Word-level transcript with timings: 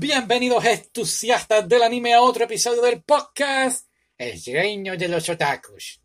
Bienvenidos 0.00 0.64
entusiastas 0.64 1.68
del 1.68 1.82
anime 1.82 2.14
a 2.14 2.22
otro 2.22 2.44
episodio 2.44 2.82
del 2.82 3.02
podcast 3.02 3.88
El 4.16 4.40
reino 4.44 4.96
de 4.96 5.08
los 5.08 5.28
otakus. 5.28 6.00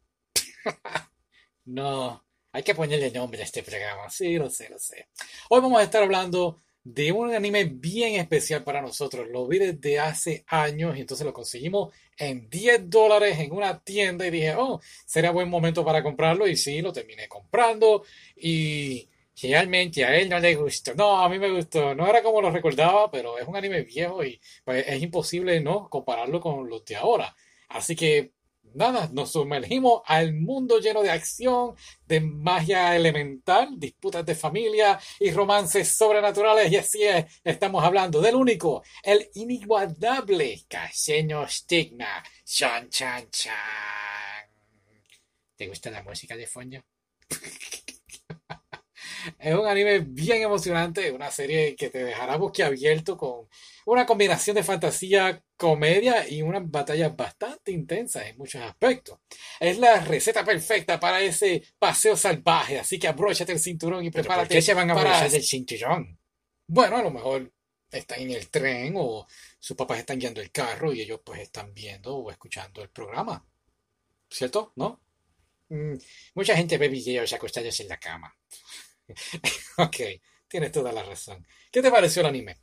no, 1.66 2.25
hay 2.51 2.64
que 2.64 2.74
ponerle 2.74 3.11
nombre 3.11 3.42
a 3.42 3.45
este 3.45 3.61
programa, 3.61 4.09
sí, 4.09 4.35
lo 4.35 4.50
sé, 4.50 4.67
lo 4.71 4.79
sé. 4.79 5.09
Hoy 5.50 5.61
vamos 5.61 5.79
a 5.79 5.83
estar 5.83 6.01
hablando 6.01 6.59
de 6.83 7.11
un 7.11 7.35
anime 7.35 7.66
bien 7.66 8.20
especial 8.20 8.64
para 8.64 8.82
nosotros. 8.82 9.27
Lo 9.29 9.48
vi 9.48 9.60
desde 9.60 10.00
hace 10.00 10.44
años 10.48 10.98
y 10.98 11.02
entonces 11.02 11.23
lo 11.23 11.32
conseguimos 11.32 11.94
en 12.18 12.50
10 12.50 12.89
dólares 12.89 13.38
en 13.38 13.52
una 13.52 13.80
tienda 13.84 14.25
y 14.25 14.32
dije, 14.32 14.55
oh, 14.57 14.82
sería 15.05 15.30
buen 15.30 15.50
momento 15.50 15.86
para 15.86 16.02
comprarlo 16.02 16.48
y 16.48 16.57
sí, 16.57 16.82
lo 16.82 16.91
terminé 16.91 17.28
comprando 17.28 18.04
y 18.36 19.07
realmente 19.41 20.05
a 20.05 20.15
él 20.15 20.29
no 20.29 20.39
le 20.39 20.55
gustó. 20.55 20.93
No, 20.95 21.20
a 21.21 21.29
mí 21.29 21.39
me 21.39 21.52
gustó. 21.52 21.95
No 21.95 22.07
era 22.07 22.21
como 22.23 22.41
lo 22.41 22.52
recordaba, 22.52 23.09
pero 23.11 23.38
es 23.38 23.47
un 23.47 23.55
anime 23.55 23.83
viejo 23.83 24.23
y 24.23 24.39
pues, 24.63 24.86
es 24.88 25.02
imposible 25.02 25.60
no 25.61 25.89
compararlo 25.89 26.39
con 26.39 26.69
los 26.69 26.86
de 26.86 26.96
ahora. 26.96 27.36
Así 27.69 27.96
que 27.96 28.33
nada, 28.75 29.10
nos 29.14 29.32
sumergimos 29.32 30.01
al 30.05 30.33
mundo 30.33 30.79
lleno 30.79 31.01
de 31.01 31.11
acción, 31.11 31.75
de 32.07 32.19
magia 32.21 32.95
elemental, 32.95 33.69
disputas 33.77 34.25
de 34.25 34.35
familia 34.35 34.99
y 35.19 35.31
romances 35.31 35.95
sobrenaturales. 35.95 36.71
Y 36.71 36.77
así 36.77 37.03
es, 37.03 37.25
estamos 37.43 37.83
hablando 37.83 38.21
del 38.21 38.35
único, 38.35 38.83
el 39.03 39.29
inigualable 39.35 40.63
Caseño 40.67 41.47
Stigma. 41.47 42.23
Chan, 42.45 42.89
chan, 42.89 43.29
chan. 43.29 43.53
¿Te 45.55 45.67
gusta 45.67 45.91
la 45.91 46.03
música 46.03 46.35
de 46.35 46.47
fondo? 46.47 46.77
Es 49.39 49.53
un 49.55 49.65
anime 49.67 49.99
bien 49.99 50.41
emocionante, 50.41 51.11
una 51.11 51.31
serie 51.31 51.75
que 51.75 51.89
te 51.89 52.03
dejará 52.03 52.37
boquiabierto 52.37 53.15
con 53.17 53.47
una 53.85 54.05
combinación 54.05 54.55
de 54.55 54.63
fantasía, 54.63 55.43
comedia 55.57 56.27
y 56.27 56.41
unas 56.41 56.69
batallas 56.69 57.15
bastante 57.15 57.71
intensas 57.71 58.25
en 58.27 58.38
muchos 58.38 58.61
aspectos. 58.61 59.19
Es 59.59 59.77
la 59.77 59.99
receta 60.02 60.43
perfecta 60.43 60.99
para 60.99 61.21
ese 61.21 61.63
paseo 61.80 62.15
salvaje, 62.17 62.80
así 62.80 62.99
que 62.99 63.07
abróchate 63.07 63.52
el 63.52 63.59
cinturón 63.59 64.03
y 64.05 64.11
prepárate. 64.11 64.47
¿Por 64.47 64.55
qué 64.55 64.61
se 64.61 64.73
van 64.73 64.91
a 64.91 64.95
para- 64.95 65.17
abrochar 65.17 65.35
el 65.35 65.43
cinturón? 65.43 66.17
Bueno, 66.67 66.97
a 66.97 67.03
lo 67.03 67.11
mejor 67.11 67.52
están 67.91 68.21
en 68.21 68.31
el 68.31 68.49
tren 68.49 68.93
o 68.97 69.27
sus 69.59 69.77
papás 69.77 69.99
están 69.99 70.17
guiando 70.19 70.41
el 70.41 70.52
carro 70.52 70.91
y 70.93 71.02
ellos 71.02 71.21
pues 71.23 71.41
están 71.41 71.73
viendo 71.73 72.15
o 72.15 72.31
escuchando 72.31 72.81
el 72.81 72.89
programa. 72.89 73.45
¿Cierto? 74.30 74.73
¿No? 74.77 74.99
Mm, 75.69 75.93
mucha 76.35 76.55
gente 76.55 76.77
ve 76.77 76.87
videos 76.87 77.31
acostados 77.33 77.80
en 77.80 77.87
la 77.87 77.97
cama. 77.97 78.35
Ok, 79.77 79.97
tienes 80.47 80.71
toda 80.71 80.91
la 80.91 81.03
razón. 81.03 81.45
¿Qué 81.71 81.81
te 81.81 81.91
pareció 81.91 82.21
el 82.21 82.27
anime? 82.27 82.57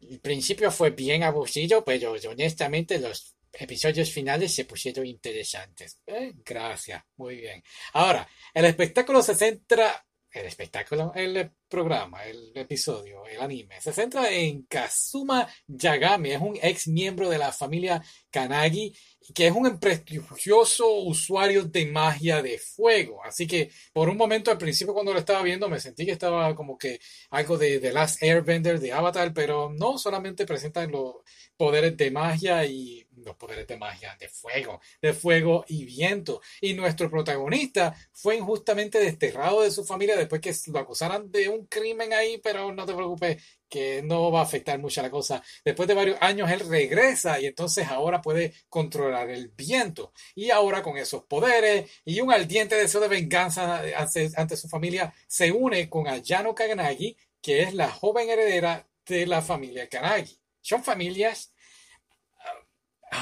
El 0.00 0.20
principio 0.20 0.70
fue 0.70 0.90
bien 0.90 1.22
aburrido, 1.22 1.84
pero 1.84 2.12
honestamente 2.12 2.98
los 2.98 3.34
episodios 3.52 4.10
finales 4.10 4.54
se 4.54 4.64
pusieron 4.64 5.06
interesantes. 5.06 6.00
Eh, 6.06 6.32
gracias, 6.44 7.02
muy 7.16 7.36
bien. 7.36 7.62
Ahora, 7.94 8.28
el 8.52 8.64
espectáculo 8.66 9.22
se 9.22 9.34
centra, 9.34 10.04
el 10.30 10.46
espectáculo, 10.46 11.12
el 11.14 11.50
programa, 11.68 12.24
el 12.24 12.52
episodio, 12.54 13.26
el 13.26 13.40
anime, 13.40 13.80
se 13.80 13.92
centra 13.92 14.30
en 14.30 14.62
Kazuma 14.62 15.48
Yagami, 15.66 16.32
es 16.32 16.40
un 16.40 16.58
ex 16.62 16.88
miembro 16.88 17.28
de 17.28 17.38
la 17.38 17.52
familia 17.52 18.02
Kanagi, 18.30 18.94
que 19.32 19.46
es 19.46 19.52
un 19.52 19.78
prestigioso 19.78 20.98
usuario 20.98 21.64
de 21.64 21.86
magia 21.86 22.42
de 22.42 22.58
fuego. 22.58 23.24
Así 23.24 23.46
que 23.46 23.70
por 23.92 24.08
un 24.08 24.16
momento 24.16 24.50
al 24.50 24.58
principio 24.58 24.92
cuando 24.92 25.12
lo 25.12 25.18
estaba 25.18 25.42
viendo 25.42 25.68
me 25.68 25.80
sentí 25.80 26.04
que 26.04 26.12
estaba 26.12 26.54
como 26.54 26.76
que 26.76 27.00
algo 27.30 27.56
de 27.56 27.78
The 27.78 27.92
Last 27.92 28.22
Airbender 28.22 28.80
de 28.80 28.92
Avatar, 28.92 29.32
pero 29.32 29.70
no 29.70 29.98
solamente 29.98 30.46
presentan 30.46 30.90
los 30.90 31.16
poderes 31.56 31.96
de 31.96 32.10
magia 32.10 32.64
y 32.66 33.06
los 33.16 33.36
poderes 33.36 33.66
de 33.66 33.76
magia 33.76 34.16
de 34.18 34.28
fuego, 34.28 34.80
de 35.00 35.12
fuego 35.12 35.64
y 35.68 35.84
viento. 35.84 36.40
Y 36.60 36.74
nuestro 36.74 37.10
protagonista 37.10 37.94
fue 38.12 38.36
injustamente 38.36 38.98
desterrado 38.98 39.62
de 39.62 39.70
su 39.70 39.84
familia 39.84 40.16
después 40.16 40.40
que 40.40 40.54
lo 40.70 40.78
acusaran 40.80 41.30
de 41.30 41.48
un 41.48 41.53
crimen 41.62 42.12
ahí, 42.12 42.38
pero 42.38 42.72
no 42.72 42.84
te 42.84 42.94
preocupes 42.94 43.42
que 43.68 44.02
no 44.02 44.30
va 44.30 44.40
a 44.40 44.42
afectar 44.44 44.78
mucho 44.78 45.00
a 45.00 45.04
la 45.04 45.10
cosa. 45.10 45.42
Después 45.64 45.88
de 45.88 45.94
varios 45.94 46.18
años 46.20 46.50
él 46.50 46.60
regresa 46.60 47.40
y 47.40 47.46
entonces 47.46 47.88
ahora 47.88 48.20
puede 48.20 48.54
controlar 48.68 49.30
el 49.30 49.48
viento. 49.48 50.12
Y 50.34 50.50
ahora 50.50 50.82
con 50.82 50.98
esos 50.98 51.24
poderes 51.24 51.90
y 52.04 52.20
un 52.20 52.32
ardiente 52.32 52.76
deseo 52.76 53.00
de 53.00 53.08
venganza 53.08 53.82
ante, 53.96 54.30
ante 54.36 54.56
su 54.56 54.68
familia, 54.68 55.12
se 55.26 55.50
une 55.52 55.88
con 55.88 56.08
Ayano 56.08 56.54
Kaganagi, 56.54 57.16
que 57.40 57.62
es 57.62 57.74
la 57.74 57.90
joven 57.90 58.28
heredera 58.28 58.86
de 59.06 59.26
la 59.26 59.42
familia 59.42 59.88
Kanagi. 59.88 60.38
Son 60.60 60.82
familias 60.82 61.53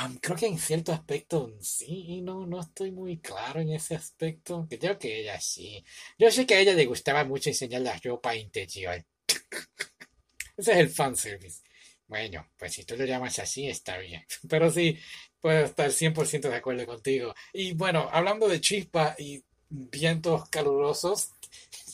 Ah, 0.04 0.10
creo 0.20 0.36
que 0.36 0.46
en 0.46 0.58
cierto 0.58 0.92
aspecto 0.92 1.54
sí 1.60 2.04
y 2.08 2.22
no, 2.22 2.44
no 2.46 2.60
estoy 2.60 2.90
muy 2.90 3.18
claro 3.20 3.60
en 3.60 3.70
ese 3.70 3.94
aspecto. 3.94 4.66
Creo 4.68 4.98
que 4.98 5.20
ella 5.20 5.40
sí. 5.40 5.84
Yo 6.18 6.30
sé 6.30 6.44
que 6.46 6.54
a 6.54 6.60
ella 6.60 6.74
le 6.74 6.86
gustaba 6.86 7.24
mucho 7.24 7.50
enseñar 7.50 7.82
la 7.82 7.96
ropa 8.02 8.34
interior. 8.34 9.04
Ese 10.56 10.72
es 10.72 10.78
el 10.78 10.90
fanservice. 10.90 11.62
Bueno, 12.06 12.46
pues 12.58 12.74
si 12.74 12.84
tú 12.84 12.96
lo 12.96 13.04
llamas 13.04 13.38
así, 13.38 13.68
está 13.68 13.98
bien. 13.98 14.22
Pero 14.48 14.70
sí, 14.70 14.98
puedo 15.40 15.64
estar 15.64 15.90
100% 15.92 16.48
de 16.48 16.56
acuerdo 16.56 16.86
contigo. 16.86 17.34
Y 17.52 17.72
bueno, 17.74 18.08
hablando 18.12 18.48
de 18.48 18.60
chispa 18.60 19.14
y 19.18 19.44
vientos 19.68 20.48
calurosos, 20.50 21.30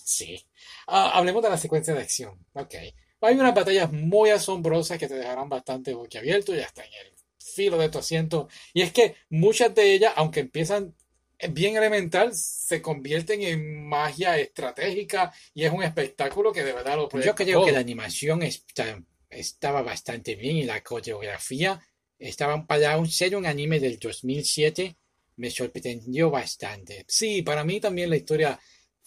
Sí. 0.09 0.43
ah, 0.87 1.11
hablemos 1.15 1.43
de 1.43 1.51
la 1.51 1.59
secuencia 1.59 1.95
de 1.95 2.01
acción. 2.03 2.39
Ok. 2.55 2.75
Hay 3.21 3.35
unas 3.35 3.55
batallas 3.55 3.93
muy 3.93 4.31
asombrosas 4.31 4.99
que 4.99 5.09
te 5.09 5.15
dejarán 5.15 5.49
bastante 5.49 5.93
boquiabierto 5.95 6.55
y 6.55 6.61
hasta 6.61 6.85
en 6.85 6.93
el 6.95 7.13
filo 7.55 7.79
de 7.79 7.89
tu 7.89 7.99
asiento. 7.99 8.49
Y 8.73 8.83
es 8.83 8.93
que 8.93 9.17
muchas 9.31 9.75
de 9.75 9.93
ellas, 9.95 10.13
aunque 10.17 10.41
empiezan 10.41 10.95
bien 11.51 11.77
elemental, 11.77 12.35
se 12.35 12.83
convierten 12.83 13.43
en 13.43 13.87
magia 13.89 14.39
estratégica 14.39 15.33
y 15.55 15.65
es 15.65 15.73
un 15.73 15.83
espectáculo 15.83 16.53
que 16.53 16.65
de 16.65 16.73
verdad 16.73 16.97
lo 16.97 17.09
Yo 17.21 17.35
creo 17.35 17.65
que 17.65 17.73
la 17.73 17.79
animación 17.79 18.43
está- 18.43 19.03
estaba 19.31 19.83
bastante 19.83 20.35
bien 20.35 20.57
y 20.57 20.65
la 20.65 20.83
coreografía 20.83 21.81
estaba 22.19 22.67
para 22.67 22.99
un 22.99 23.09
ser 23.09 23.37
un 23.37 23.47
anime 23.47 23.79
del 23.79 23.99
2007 23.99 24.97
me 25.37 25.51
sorprendió 25.51 26.31
bastante. 26.31 27.05
Sí, 27.07 27.43
para 27.43 27.63
mí 27.63 27.79
también 27.81 28.11
la 28.11 28.17
historia 28.17 28.59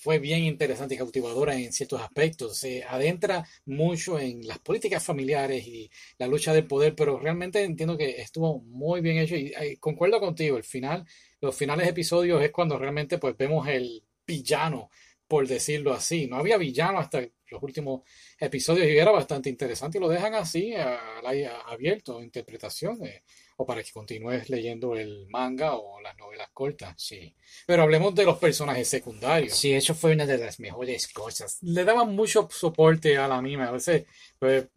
fue 0.02 0.18
bien 0.18 0.44
interesante 0.44 0.96
y 0.96 0.98
cautivadora 0.98 1.56
en 1.56 1.72
ciertos 1.72 2.02
aspectos. 2.02 2.58
Se 2.58 2.84
adentra 2.84 3.46
mucho 3.66 4.20
en 4.20 4.48
las 4.48 4.58
políticas 4.60 5.04
familiares 5.04 5.66
y 5.68 5.92
la 6.18 6.26
lucha 6.26 6.54
del 6.54 6.66
poder, 6.66 6.96
pero 6.96 7.20
realmente 7.20 7.64
entiendo 7.64 7.96
que 7.98 8.20
estuvo 8.20 8.62
muy 8.62 9.02
bien 9.02 9.18
hecho 9.18 9.36
y, 9.36 9.54
eh, 9.60 9.78
concuerdo 9.80 10.20
contigo, 10.20 10.58
el 10.58 10.64
final, 10.64 11.06
los 11.40 11.56
finales 11.56 11.88
episodios 11.88 12.42
es 12.42 12.52
cuando 12.52 12.80
realmente 12.80 13.20
pues 13.20 13.38
vemos 13.38 13.68
el 13.68 14.04
villano, 14.26 14.90
por 15.32 15.48
decirlo 15.48 15.94
así. 15.94 16.28
No 16.28 16.36
había 16.36 16.58
villano 16.58 17.00
hasta 17.00 17.22
los 17.22 17.64
últimos 17.64 18.02
episodios 18.38 18.86
y 18.88 18.98
era 18.98 19.12
bastante 19.12 19.50
interesante 19.50 19.98
y 19.98 20.02
lo 20.02 20.10
dejan 20.10 20.36
así 20.36 20.74
a- 20.76 21.20
al 21.20 21.26
aire 21.28 21.50
abierto, 21.68 22.18
a 22.18 22.24
interpretación, 22.24 23.02
eh, 23.06 23.24
o 23.56 23.66
para 23.66 23.82
que 23.82 23.92
continúes 23.94 24.50
leyendo 24.50 24.94
el 24.98 25.28
manga 25.30 25.76
o 25.78 26.02
las 26.02 26.18
novelas 26.18 26.50
cortas. 26.54 26.96
Sí. 26.98 27.34
Pero 27.66 27.84
hablemos 27.84 28.14
de 28.14 28.26
los 28.26 28.38
personajes 28.40 28.90
secundarios. 28.90 29.56
Sí, 29.56 29.72
eso 29.72 29.96
fue 29.96 30.12
una 30.12 30.26
de 30.26 30.38
las 30.38 30.60
mejores 30.60 31.08
cosas. 31.08 31.60
Le 31.62 31.86
daban 31.86 32.14
mucho 32.14 32.50
soporte 32.52 33.18
al 33.18 33.32
anime. 33.32 33.64
A 33.64 33.72
veces, 33.72 34.04
pues, 34.38 34.68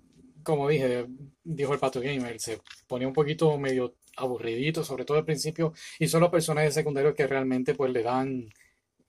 como 0.44 0.68
dije, 0.68 1.06
dijo 1.42 1.72
el 1.72 1.80
Pato 1.80 2.00
Gamer, 2.00 2.38
se 2.38 2.60
ponía 2.86 3.08
un 3.08 3.14
poquito 3.14 3.58
medio 3.58 3.96
aburridito, 4.16 4.84
sobre 4.84 5.04
todo 5.04 5.18
al 5.18 5.24
principio, 5.24 5.72
y 5.98 6.06
son 6.06 6.20
los 6.20 6.30
personajes 6.30 6.74
secundarios 6.74 7.14
que 7.16 7.26
realmente 7.26 7.74
pues 7.74 7.90
le 7.92 8.02
dan, 8.04 8.48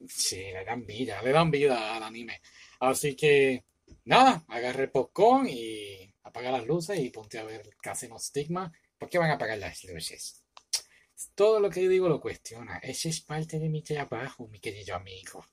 Sí, 0.07 0.37
le 0.37 0.65
dan 0.65 0.85
vida. 0.85 1.21
le 1.21 1.31
dan 1.31 1.51
vida 1.51 1.95
al 1.95 2.03
anime. 2.03 2.41
Así 2.79 3.15
que, 3.15 3.63
nada, 4.05 4.43
agarra 4.47 4.83
el 4.83 4.91
popcorn 4.91 5.47
y 5.49 6.13
apaga 6.23 6.51
las 6.51 6.65
luces 6.65 6.99
y 6.99 7.09
ponte 7.09 7.39
a 7.39 7.43
ver 7.43 7.75
Casino 7.81 8.19
Stigma. 8.19 8.71
¿Por 8.97 9.09
qué 9.09 9.17
van 9.17 9.31
a 9.31 9.35
apagar 9.35 9.57
las 9.57 9.83
luces? 9.85 10.43
Todo 11.33 11.59
lo 11.59 11.69
que 11.69 11.87
digo 11.87 12.09
lo 12.09 12.19
cuestiona. 12.19 12.77
Ese 12.79 13.09
es 13.09 13.21
parte 13.21 13.59
de 13.59 13.69
mi 13.69 13.81
trabajo, 13.81 14.47
mi 14.47 14.59
querido 14.59 14.95
amigo. 14.95 15.45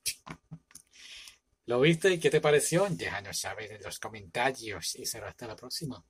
¿Lo 1.66 1.80
viste? 1.80 2.18
¿Qué 2.18 2.30
te 2.30 2.40
pareció? 2.40 2.86
Déjanos 2.90 3.38
saber 3.38 3.72
en 3.72 3.82
los 3.82 3.98
comentarios. 3.98 4.96
Y 4.96 5.06
será 5.06 5.28
hasta 5.28 5.46
la 5.46 5.56
próxima. 5.56 6.04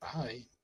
Bye. 0.00 0.57